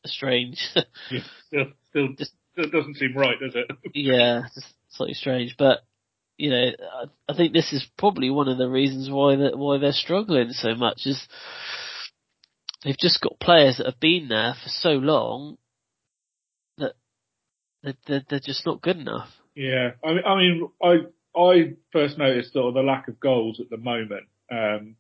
[0.07, 0.61] strange.
[1.11, 3.70] yeah, still, still, just, still doesn't seem right, does it?
[3.94, 5.81] yeah, just slightly strange, but
[6.40, 9.79] you know, I, I think this is probably one of the reasons why that why
[9.79, 11.29] they're struggling so much is
[12.83, 15.59] they've just got players that have been there for so long
[16.79, 16.94] that
[17.83, 19.29] they're, they're, just not good enough.
[19.55, 23.61] Yeah, I mean, I mean, I I first noticed sort of the lack of goals
[23.61, 24.96] at the moment um,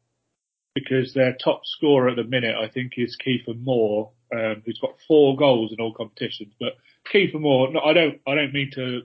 [0.74, 4.94] because their top scorer at the minute, I think, is Kiefer Moore, um, who's got
[5.08, 6.52] four goals in all competitions.
[6.60, 6.76] But
[7.10, 9.02] Kiefer Moore, no, I don't, I don't mean to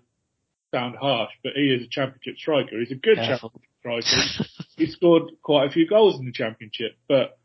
[0.75, 2.77] sound harsh, but he is a championship striker.
[2.79, 3.51] He's a good Careful.
[3.83, 4.49] championship striker.
[4.77, 7.37] he scored quite a few goals in the championship, but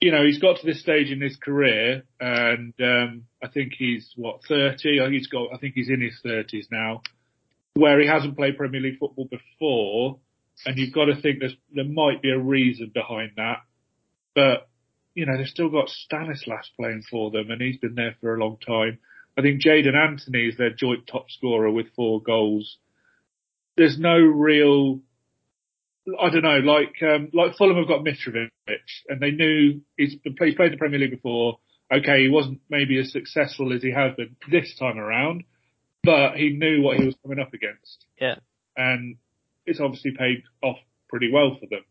[0.00, 4.10] you know, he's got to this stage in his career, and um, I think he's
[4.16, 4.98] what thirty.
[5.10, 7.02] He's got, I think he's in his thirties now,
[7.74, 10.18] where he hasn't played Premier League football before,
[10.64, 11.42] and you've got to think
[11.74, 13.58] there might be a reason behind that.
[14.34, 14.68] But
[15.14, 18.40] you know, they've still got Stanislas playing for them, and he's been there for a
[18.40, 19.00] long time.
[19.36, 22.78] I think Jaidon Anthony is their joint top scorer with four goals.
[23.76, 25.00] There's no real,
[26.20, 28.50] I don't know, like um, like Fulham have got Mitrovic,
[29.08, 31.58] and they knew he's, he's played the Premier League before.
[31.92, 35.44] Okay, he wasn't maybe as successful as he has been this time around,
[36.04, 38.06] but he knew what he was coming up against.
[38.20, 38.36] Yeah,
[38.76, 39.16] and
[39.66, 41.84] it's obviously paid off pretty well for them.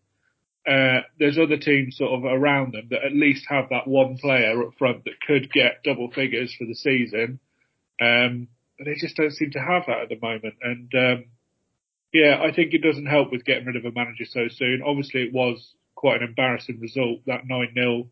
[0.68, 4.62] Uh, there's other teams sort of around them that at least have that one player
[4.64, 7.40] up front that could get double figures for the season.
[8.00, 10.56] Um, but they just don't seem to have that at the moment.
[10.62, 11.26] And, um,
[12.14, 14.82] yeah, I think it doesn't help with getting rid of a manager so soon.
[14.86, 18.08] Obviously it was quite an embarrassing result, that 9-0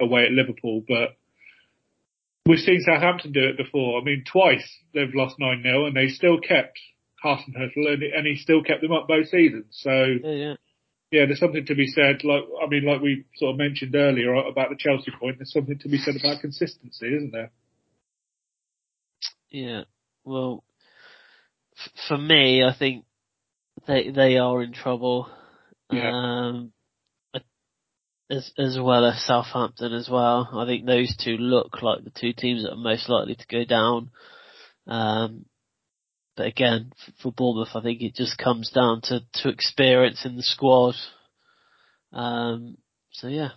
[0.00, 1.16] away at Liverpool, but
[2.46, 4.00] we've seen Southampton do it before.
[4.00, 6.78] I mean, twice they've lost 9-0 and they still kept
[7.24, 9.66] Hasenhüttl and, and he still kept them up both seasons.
[9.70, 9.90] So,
[10.22, 10.54] yeah, yeah
[11.12, 12.24] yeah, there's something to be said.
[12.24, 15.78] Like, I mean, like we sort of mentioned earlier about the Chelsea point, there's something
[15.78, 17.50] to be said about consistency, isn't there?
[19.50, 19.82] Yeah.
[20.24, 20.64] Well,
[21.78, 23.04] f- for me, I think
[23.86, 25.28] they they are in trouble.
[25.90, 26.10] Yeah.
[26.12, 26.72] Um,
[28.30, 30.48] as as well as Southampton as well.
[30.54, 33.64] I think those two look like the two teams that are most likely to go
[33.64, 34.10] down.
[34.86, 35.44] Um,
[36.36, 36.92] but again,
[37.22, 40.94] for Bournemouth, I think it just comes down to, to experience in the squad.
[42.12, 42.78] Um,
[43.10, 43.50] so yeah.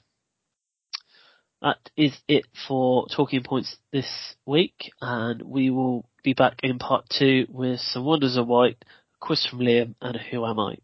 [1.62, 7.06] That is it for talking points this week, and we will be back in part
[7.10, 10.76] two with some Wonders of White, a quiz from Liam, and Who Am I?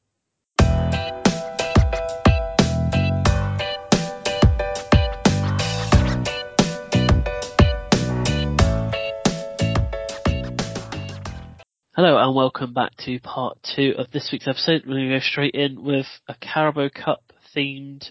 [12.04, 14.82] Hello and welcome back to part two of this week's episode.
[14.88, 18.10] We're going to go straight in with a Carabao Cup themed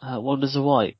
[0.00, 0.96] uh, Wonders of White.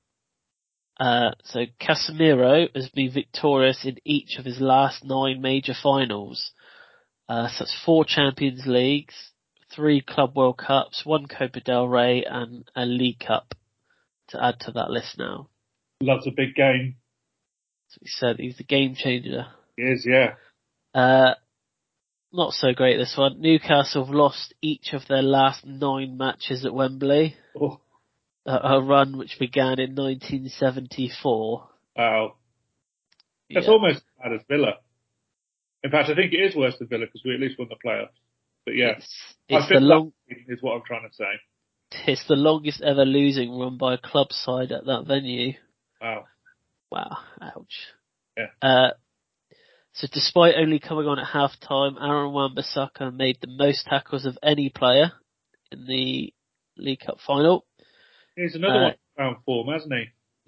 [0.98, 6.50] Uh, so Casemiro has been victorious in each of his last nine major finals.
[7.28, 9.14] Uh, so that's four Champions Leagues,
[9.72, 13.54] three Club World Cups, one Copa del Rey and a League Cup
[14.30, 15.50] to add to that list now.
[16.00, 16.96] Loves a big game.
[17.90, 19.46] So he said he's the game changer.
[19.76, 20.34] He is, yeah.
[20.92, 21.34] Uh,
[22.34, 23.40] not so great this one.
[23.40, 27.36] Newcastle have lost each of their last nine matches at Wembley.
[27.58, 27.80] Oh.
[28.46, 31.68] A, a, run which began in 1974.
[31.96, 32.34] Wow.
[33.52, 33.72] That's yeah.
[33.72, 34.72] almost as bad as Villa.
[35.82, 37.76] In fact, I think it is worse than Villa because we at least won the
[37.76, 38.08] playoffs.
[38.66, 42.04] But yeah, it's, it's the long, is what I'm trying to say.
[42.06, 45.52] It's the longest ever losing run by a club side at that venue.
[46.00, 46.24] Wow.
[46.90, 47.18] Wow.
[47.40, 47.74] Ouch.
[48.36, 48.46] Yeah.
[48.60, 48.90] Uh,
[49.94, 54.36] so despite only coming on at half time, Aaron Wan-Bissaka made the most tackles of
[54.42, 55.12] any player
[55.70, 56.34] in the
[56.76, 57.64] League Cup final.
[58.34, 60.06] He's another uh, one found form, hasn't he?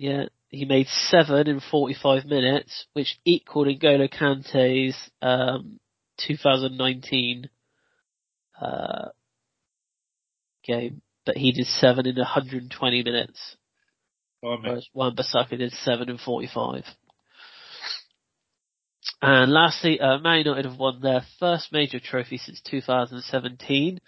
[0.09, 5.79] Yeah, he made seven in 45 minutes, which equaled N'Golo Kante's um,
[6.27, 7.49] 2019
[8.61, 9.09] uh,
[10.65, 13.57] game, but he did seven in 120 minutes.
[14.45, 16.83] Oh, whereas Wan-Bissaka did seven in 45.
[19.23, 24.01] And lastly, uh, Man United have won their first major trophy since 2017.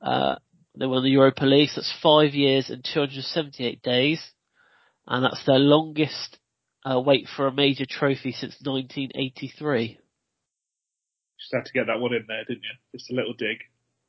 [0.00, 0.36] Uh,
[0.78, 1.70] they won the Europa League.
[1.70, 4.22] So that's five years and 278 days,
[5.06, 6.38] and that's their longest
[6.84, 9.98] uh, wait for a major trophy since 1983.
[11.40, 12.70] Just had to get that one in there, didn't you?
[12.92, 13.58] Just a little dig.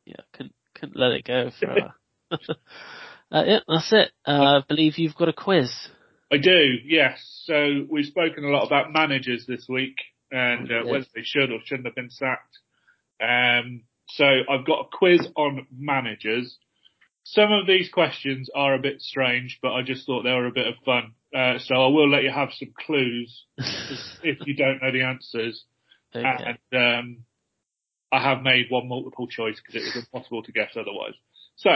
[0.06, 1.94] Yeah, couldn't couldn't let it go for.
[2.32, 4.12] uh, yeah, that's it.
[4.26, 5.72] Uh, I believe you've got a quiz.
[6.32, 7.44] I do, yes.
[7.46, 9.96] So we've spoken a lot about managers this week
[10.32, 12.58] and uh, whether they should or shouldn't have been sacked.
[13.22, 16.58] Um, so I've got a quiz on managers.
[17.24, 20.52] Some of these questions are a bit strange, but I just thought they were a
[20.52, 21.14] bit of fun.
[21.36, 23.46] Uh, so I will let you have some clues
[24.24, 25.64] if you don't know the answers.
[26.16, 26.58] okay.
[26.72, 27.18] And um,
[28.12, 31.16] I have made one multiple choice because it was impossible to guess otherwise.
[31.58, 31.70] So,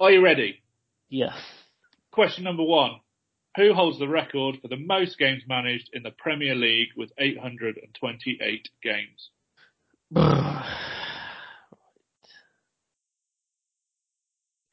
[0.00, 0.60] are you ready?
[1.08, 1.34] Yes.
[2.10, 3.00] Question number one.
[3.56, 8.68] Who holds the record for the most games managed in the Premier League with 828
[8.82, 9.30] games?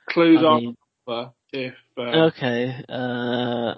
[0.09, 0.75] Clues I mean,
[1.07, 2.83] offer if, uh, okay.
[2.89, 3.75] Uh,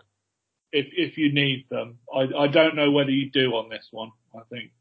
[0.73, 1.99] if if you need them.
[2.13, 4.11] I I don't know whether you do on this one.
[4.35, 4.71] I think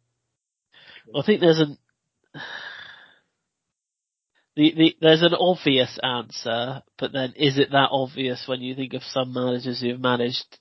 [1.14, 1.78] I think there's an
[4.56, 8.94] the, the there's an obvious answer, but then is it that obvious when you think
[8.94, 10.58] of some managers who've managed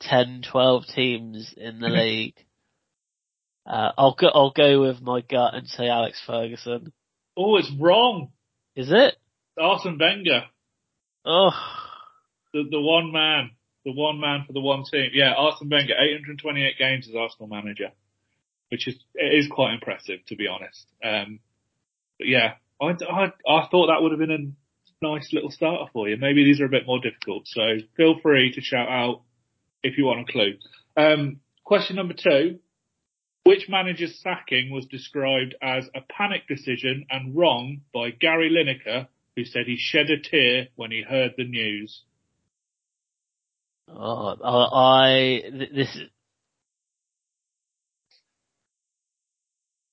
[0.00, 2.34] 10, 12 teams in the league?
[3.66, 6.92] Uh, I'll go I'll go with my gut and say Alex Ferguson.
[7.36, 8.30] oh it's wrong.
[8.74, 9.16] Is it?
[9.58, 10.44] Arsene Wenger,
[11.24, 11.50] Oh,
[12.52, 13.50] the the one man,
[13.84, 15.10] the one man for the one team.
[15.12, 17.90] Yeah, Arsene Wenger, 828 games as Arsenal manager,
[18.70, 20.86] which is it is quite impressive to be honest.
[21.04, 21.40] Um,
[22.18, 26.08] but yeah, I, I I thought that would have been a nice little starter for
[26.08, 26.16] you.
[26.16, 27.62] Maybe these are a bit more difficult, so
[27.96, 29.22] feel free to shout out
[29.82, 30.54] if you want a clue.
[30.96, 32.58] Um, question number two.
[33.44, 39.44] Which manager's sacking was described as a panic decision and wrong by Gary Lineker, who
[39.44, 42.02] said he shed a tear when he heard the news?
[43.88, 45.98] oh I, I this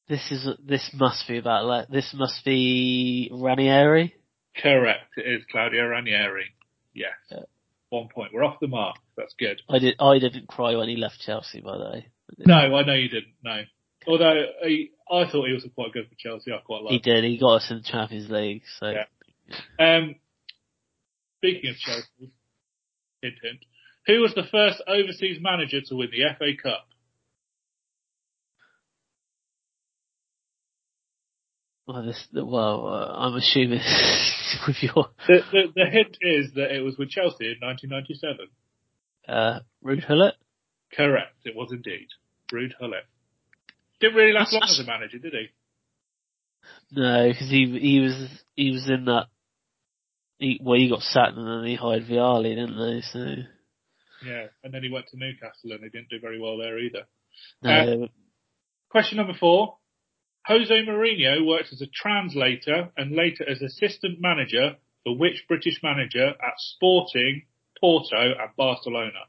[0.10, 4.16] this is this must be about like this must be Ranieri.
[4.62, 5.18] Correct.
[5.18, 6.46] It is Claudio Ranieri.
[6.94, 7.14] Yes.
[7.30, 7.40] Yeah.
[7.90, 8.32] One point.
[8.34, 8.98] We're off the mark.
[9.16, 9.62] That's good.
[9.70, 12.08] I did I didn't cry when he left Chelsea by the way.
[12.40, 13.34] No, I know you didn't.
[13.44, 13.62] No.
[14.08, 16.52] Although he, I thought he was quite good for Chelsea.
[16.52, 16.94] I quite like.
[16.94, 17.24] He did.
[17.24, 18.64] He got us in the Champions League.
[18.80, 19.06] So Yeah.
[19.80, 20.16] Um,
[21.38, 22.32] speaking of Chelsea,
[23.22, 23.60] hint hint.
[24.08, 26.88] Who was the first overseas manager to win the FA Cup?
[31.88, 33.80] Well, this well uh, I'm assuming
[34.68, 38.48] with your The, the, the hint is that it was with Chelsea in 1997.
[39.28, 39.60] uh,
[40.06, 40.34] Gullit.
[40.94, 41.36] Correct.
[41.46, 42.08] It was indeed.
[42.52, 43.06] Ruud Gullit.
[44.02, 45.48] Didn't really last long as a manager, did he?
[46.92, 49.28] No, because he he was he was in that.
[50.40, 53.02] He, well, he got sacked and then he hired Vialli, didn't they?
[53.02, 54.48] So Yeah.
[54.64, 57.04] And then he went to Newcastle and he didn't do very well there either.
[57.64, 58.10] no,
[58.90, 59.78] Question number four.
[60.48, 66.30] Jose Mourinho worked as a translator and later as assistant manager for which British manager
[66.30, 67.44] at Sporting,
[67.82, 69.26] Porto and Barcelona?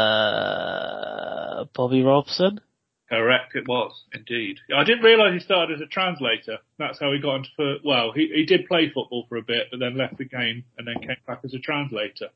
[0.00, 2.60] uh, Bobby Robson.
[3.08, 4.58] Correct, it was indeed.
[4.74, 6.58] I didn't realise he started as a translator.
[6.78, 7.48] That's how he got into.
[7.56, 10.64] foot- Well, he he did play football for a bit, but then left the game
[10.78, 12.28] and then came back as a translator.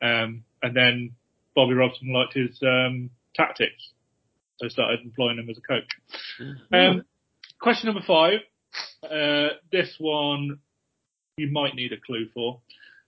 [0.00, 1.16] Um, and then
[1.56, 3.90] Bobby Robson liked his um, tactics,
[4.60, 5.88] so started employing him as a coach.
[6.72, 7.02] Um,
[7.60, 8.40] question number five.
[9.02, 10.60] Uh, this one
[11.36, 12.60] you might need a clue for.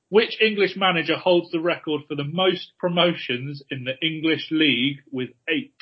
[0.08, 5.30] Which English manager holds the record for the most promotions in the English League with
[5.48, 5.74] eight?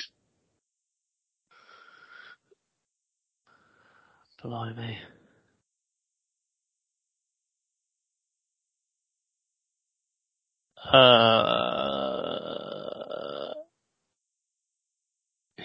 [4.43, 4.97] Blimey.
[10.91, 12.60] Uh,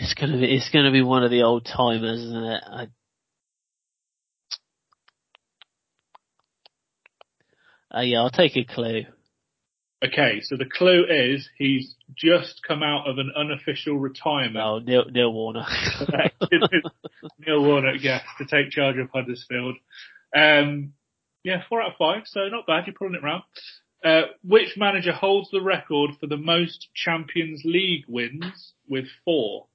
[0.06, 2.62] it's gonna be it's gonna be one of the old timers, isn't it?
[7.90, 9.02] I, uh, yeah, I'll take a clue.
[10.04, 14.58] Okay, so the clue is he's just come out of an unofficial retirement.
[14.62, 15.64] Oh, Neil, Neil Warner.
[17.38, 19.76] Neil Warnock, yes, to take charge of Huddersfield.
[20.36, 20.92] Um,
[21.42, 22.84] yeah, four out of five, so not bad.
[22.86, 23.42] You're pulling it round.
[24.04, 29.66] Uh, which manager holds the record for the most Champions League wins with four?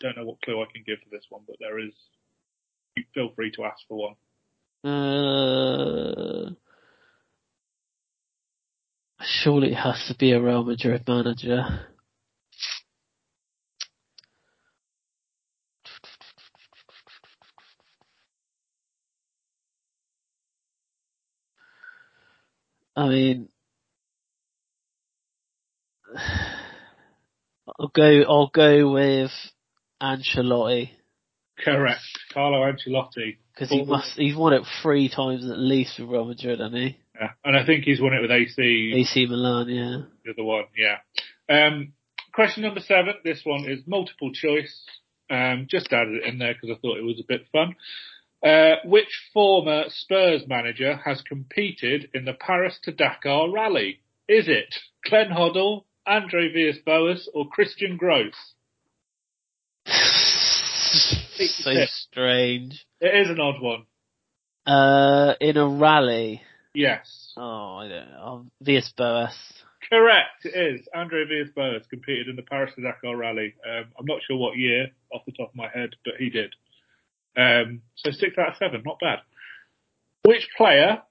[0.00, 1.92] Don't know what clue I can give for this one, but there is.
[3.14, 4.14] Feel free to ask for one.
[4.92, 6.50] Uh,
[9.22, 11.86] surely it has to be a Real Madrid manager.
[22.96, 23.48] I mean,
[27.78, 28.22] I'll go.
[28.28, 29.30] I'll go with
[30.00, 30.90] Ancelotti.
[31.64, 32.00] Correct.
[32.32, 33.36] Carlo Ancelotti.
[33.54, 36.98] Because he must, he's won it three times at least with Real Madrid, hasn't he?
[37.20, 37.30] Yeah.
[37.44, 38.92] And I think he's won it with AC.
[38.96, 40.02] AC Milan, yeah.
[40.24, 40.98] The other one, yeah.
[41.54, 41.92] Um,
[42.32, 43.14] question number seven.
[43.24, 44.84] This one is multiple choice.
[45.28, 47.76] Um, just added it in there because I thought it was a bit fun.
[48.42, 54.00] Uh, which former Spurs manager has competed in the Paris to Dakar rally?
[54.28, 54.74] Is it
[55.04, 58.54] Glenn Hoddle, Andre Villas-Boas or Christian Gross?
[59.86, 62.86] so strange.
[63.00, 63.86] It is an odd one.
[64.66, 66.42] Uh, in a rally.
[66.74, 67.32] Yes.
[67.36, 68.46] Oh, I don't know.
[68.60, 69.36] Villas-Boas.
[69.88, 70.86] Correct, it is.
[70.94, 73.54] Andre Villas-Boas competed in the Paris to Dakar rally.
[73.66, 76.54] Um, I'm not sure what year off the top of my head, but he did.
[77.36, 79.20] Um, so six out of seven, not bad.
[80.24, 81.02] Which player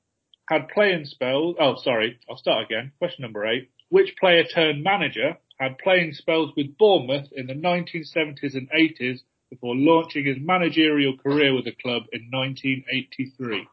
[0.48, 1.56] had playing spells?
[1.60, 2.92] Oh, sorry, I'll start again.
[3.00, 3.70] Question number eight.
[3.90, 9.76] Which player turned manager had playing spells with Bournemouth in the 1970s and 80s before
[9.76, 13.68] launching his managerial career with the club in 1983?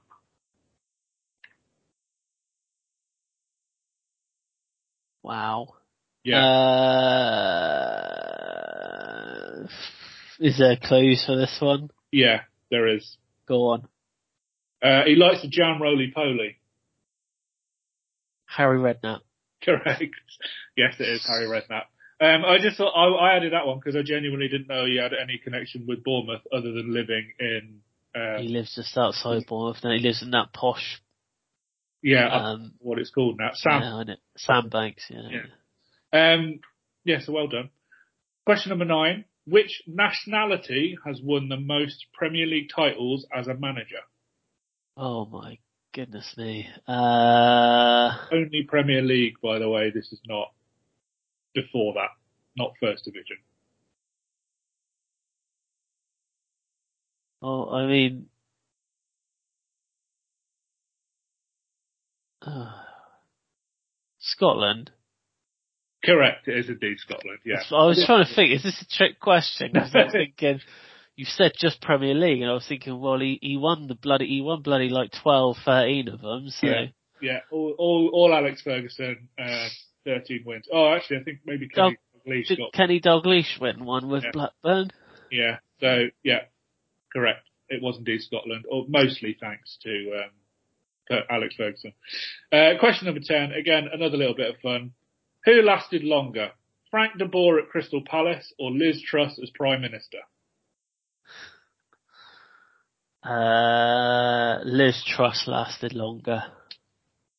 [5.22, 5.74] Wow.
[6.24, 6.44] Yeah.
[9.60, 9.66] Uh,
[10.40, 11.90] is there clues for this one?
[12.10, 13.16] yeah, there is.
[13.46, 13.86] Go on.
[14.82, 16.58] Uh, he likes to jam roly poly.
[18.46, 19.20] Harry Redknapp.
[19.64, 20.14] Correct.
[20.76, 21.84] Yes, it is Harry Redknapp.
[22.18, 24.96] Um, I just thought I, I added that one because I genuinely didn't know he
[24.96, 27.80] had any connection with Bournemouth other than living in.
[28.14, 29.82] Um, He lives just outside Bournemouth.
[29.82, 31.02] He lives in that posh,
[32.02, 33.50] yeah, um, what it's called now.
[33.54, 34.04] Sam.
[34.06, 34.14] yeah.
[34.36, 35.40] Sandbanks, yeah.
[36.12, 36.34] Yeah.
[36.34, 36.60] Um,
[37.04, 37.70] yeah, so well done.
[38.44, 39.24] Question number nine.
[39.46, 44.00] Which nationality has won the most Premier League titles as a manager?
[44.96, 45.58] Oh my
[45.96, 46.68] goodness me.
[46.86, 49.90] Uh, Only Premier League, by the way.
[49.90, 50.52] This is not
[51.54, 52.10] before that,
[52.54, 53.38] not First Division.
[57.42, 58.26] oh, I mean,
[62.42, 62.72] uh,
[64.18, 64.90] Scotland.
[66.04, 66.46] Correct.
[66.46, 67.38] It is indeed Scotland.
[67.46, 67.56] Yeah.
[67.70, 69.74] I was trying to think, is this a trick question?
[69.74, 70.60] I was thinking,
[71.16, 74.26] you said just Premier League, and I was thinking, well, he, he won the bloody,
[74.26, 76.66] he won bloody like 12, 13 of them, so.
[76.66, 76.86] Yeah.
[77.22, 77.38] Yeah.
[77.50, 79.68] All, all, all Alex Ferguson, uh,
[80.04, 80.68] 13 wins.
[80.70, 81.96] Oh, actually, I think maybe Kenny
[82.26, 84.30] Dalglish Did got, Kenny Dalglish win one with Yeah.
[84.32, 84.90] Blackburn?
[85.30, 85.56] yeah.
[85.80, 86.40] So, yeah,
[87.12, 87.40] correct.
[87.68, 91.92] It was indeed Scotland, or mostly thanks to, um, Alex Ferguson.
[92.52, 93.52] Uh, question number 10.
[93.52, 94.92] Again, another little bit of fun.
[95.46, 96.50] Who lasted longer?
[96.90, 100.18] Frank de Boer at Crystal Palace or Liz Truss as Prime Minister?
[103.26, 106.44] Uh, Liz Truss lasted longer.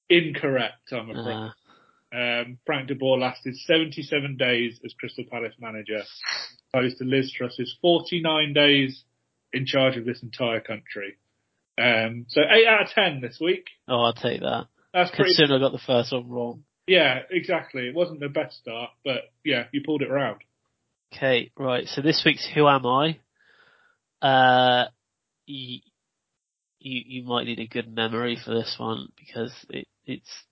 [0.10, 1.34] Incorrect, I'm afraid.
[1.36, 1.50] Uh,
[2.10, 6.02] Um, Frank de Boer lasted 77 days as Crystal Palace manager,
[6.74, 9.04] opposed to Liz Truss's 49 days
[9.52, 11.18] in charge of this entire country.
[11.78, 13.66] Um, so 8 out of 10 this week.
[13.90, 14.68] oh, I'll take that.
[14.94, 16.64] That's pretty, Considering I got the first one wrong.
[16.88, 17.88] yeah, exactly.
[17.90, 20.38] It wasn't the best start, but yeah, you pulled it around.
[21.14, 21.88] Okay, right.
[21.88, 23.20] So this week's Who Am I?
[24.22, 24.86] Uh,
[25.48, 25.80] you,
[26.80, 30.44] you, you might need a good memory for this one because it, it's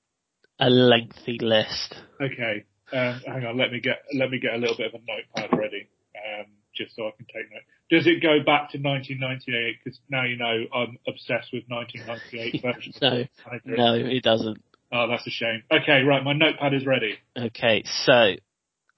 [0.60, 1.96] a lengthy list.
[2.20, 5.04] Okay, um, hang on, let me get, let me get a little bit of a
[5.06, 7.62] notepad ready, um, just so I can take note.
[7.91, 9.78] Does it go back to 1998?
[9.84, 12.98] Because now you know I'm obsessed with 1998 versions.
[13.02, 13.26] No,
[13.66, 14.64] No, it doesn't.
[14.91, 15.64] Oh, that's a shame.
[15.72, 17.18] Okay, right, my notepad is ready.
[17.38, 18.36] Okay, so,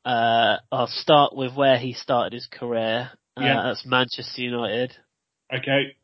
[0.05, 3.11] uh, I'll start with where he started his career.
[3.35, 3.63] Uh, Yeah.
[3.63, 4.95] That's Manchester United.
[5.53, 5.95] Okay,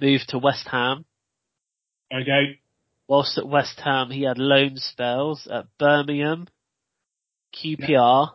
[0.00, 1.04] Moved to West Ham.
[2.12, 2.60] okay,
[3.08, 6.46] Whilst at West Ham, he had loan spells at Birmingham,
[7.54, 8.30] QPR,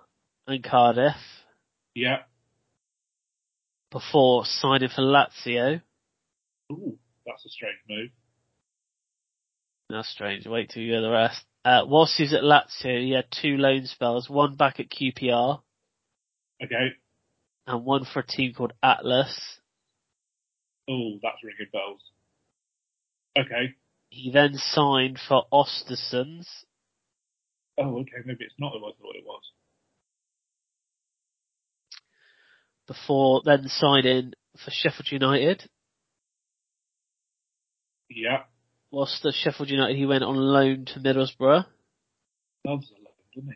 [0.47, 1.15] and Cardiff
[1.95, 2.17] yeah.
[3.91, 5.81] before signing for Lazio.
[6.71, 8.09] Ooh, that's a strange move.
[9.89, 10.45] That's strange.
[10.45, 11.41] Wait till you hear the rest.
[11.63, 15.61] Uh, whilst he was at Lazio, he had two loan spells, one back at QPR
[16.63, 16.89] Okay.
[17.65, 19.59] and one for a team called Atlas.
[20.89, 22.01] Ooh, that's ringing bells.
[23.37, 23.73] Okay.
[24.09, 26.47] He then signed for Ostersunds
[27.77, 29.41] Oh, okay, maybe it's not what I thought it was.
[32.87, 34.33] before then signing
[34.63, 35.67] for Sheffield United.
[38.09, 38.43] Yeah.
[38.91, 41.65] Whilst at Sheffield United, he went on loan to Middlesbrough.
[42.65, 43.55] Loves a loan, doesn't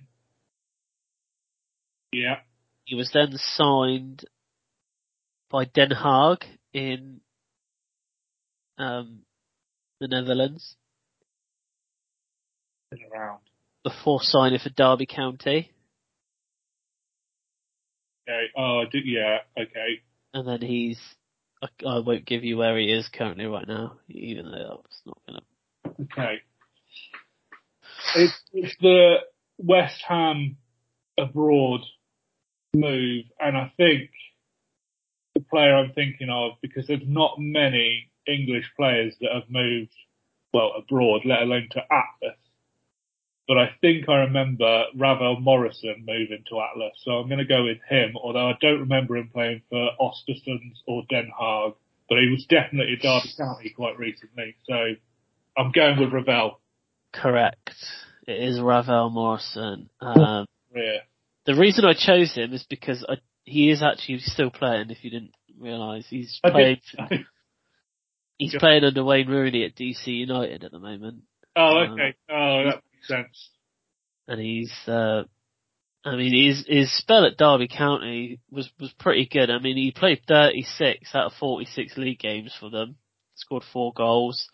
[2.12, 2.22] he?
[2.22, 2.38] Yeah.
[2.86, 4.26] He was then signed
[5.50, 7.22] by Den Haag in
[8.78, 9.20] um,
[9.99, 10.76] the Netherlands
[12.91, 13.39] Been around.
[13.84, 15.72] before signing for Derby County.
[18.28, 18.45] Okay.
[18.55, 20.01] Oh, I did, yeah, okay.
[20.34, 20.99] and then he's.
[21.61, 25.17] I, I won't give you where he is currently right now, even though that's not
[25.28, 25.41] gonna.
[26.03, 26.36] Okay.
[28.15, 29.15] It's, it's the
[29.57, 30.55] West Ham
[31.17, 31.82] abroad
[32.74, 34.11] move, and I think
[35.40, 39.94] the player I'm thinking of, because there's not many English players that have moved,
[40.54, 42.38] well, abroad, let alone to Atlas.
[43.48, 47.64] But I think I remember Ravel Morrison moving to Atlas, so I'm going to go
[47.64, 51.74] with him, although I don't remember him playing for Ostersunds or Den Haag,
[52.10, 54.76] but he was definitely at Derby County quite recently, so
[55.58, 56.60] I'm going with Ravel.
[57.12, 57.74] Correct.
[58.28, 59.90] It is Ravel Morrison.
[60.00, 61.00] Um, Yeah.
[61.46, 64.90] the reason I chose him is because I, he is actually still playing.
[64.90, 67.26] If you didn't realise, he's I did-
[68.38, 71.24] He's playing under Wayne Rooney at DC United at the moment,
[71.58, 72.16] oh, okay.
[72.30, 73.50] Oh, that makes sense.
[74.30, 74.72] and he's.
[74.88, 75.24] Uh,
[76.06, 79.50] I mean, his his spell at Derby County was was pretty good.
[79.50, 82.96] I mean, he played 36 out of 46 league games for them,
[83.36, 84.48] scored four goals.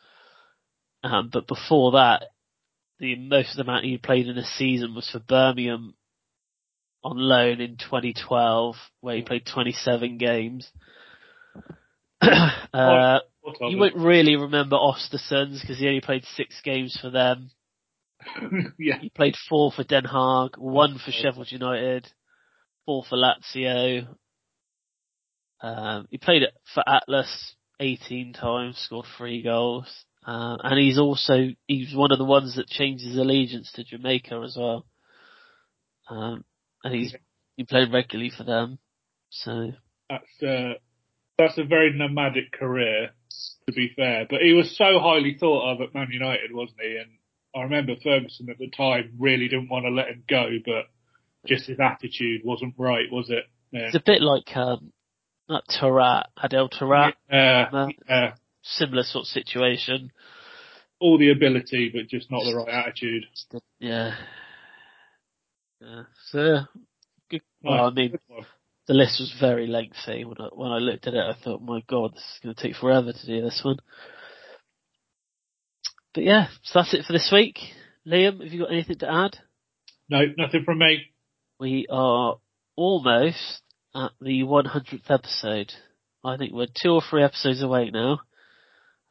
[1.03, 2.23] Um, but before that,
[2.99, 5.93] the most amount he played in a season was for Birmingham
[7.05, 10.71] on loan in 2012, where he played 27 games.
[12.21, 13.19] uh,
[13.61, 17.51] you won't really remember Ostersunds because he only played six games for them.
[18.79, 18.97] yeah.
[18.99, 22.11] He played four for Den Haag, one for Sheffield United,
[22.87, 24.07] four for Lazio.
[25.61, 30.05] Um, he played it for Atlas 18 times, scored three goals.
[30.25, 34.41] Uh, and he's also, he's one of the ones that changed his allegiance to Jamaica
[34.43, 34.87] as well.
[36.09, 36.43] Um,
[36.85, 37.15] and he's,
[37.57, 38.79] he played regularly for them.
[39.29, 39.71] So,
[40.09, 40.73] That's uh,
[41.37, 43.09] that's a very nomadic career,
[43.67, 44.25] to be fair.
[44.29, 46.95] But he was so highly thought of at Man United, wasn't he?
[46.97, 47.09] And
[47.55, 50.85] I remember Ferguson at the time really didn't want to let him go, but
[51.47, 53.43] just his attitude wasn't right, was it?
[53.71, 53.87] Yeah.
[53.87, 54.93] it's a bit like, um,
[55.49, 58.33] not Taarabt, Adel Taarabt, Yeah, yeah.
[58.63, 60.11] similar sort of situation.
[60.99, 63.25] all the ability, but just not the right attitude.
[63.79, 64.15] Yeah.
[65.81, 66.03] Yeah.
[66.31, 66.59] So,
[67.29, 67.41] good.
[67.63, 68.17] Well, I mean,
[68.87, 70.25] the list was very lengthy.
[70.25, 72.61] When I when I looked at it, I thought, my God, this is going to
[72.61, 73.77] take forever to do this one.
[76.13, 77.59] But yeah, so that's it for this week.
[78.07, 79.37] Liam, have you got anything to add?
[80.09, 80.99] no, nothing from me.
[81.59, 82.37] We are
[82.75, 83.61] almost
[83.95, 85.73] at the 100th episode.
[86.23, 88.19] I think we're two or three episodes away now.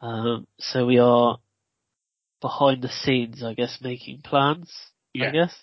[0.01, 1.39] Um, so we are
[2.41, 4.73] behind the scenes, I guess, making plans.
[5.29, 5.55] I guess.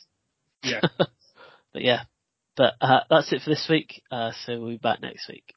[0.64, 0.82] Yeah.
[1.74, 2.01] But yeah,
[2.57, 4.01] but uh, that's it for this week.
[4.11, 5.53] Uh, so we'll be back next week.